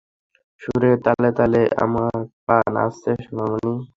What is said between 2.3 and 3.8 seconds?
পা নাচছে, সোনামণি।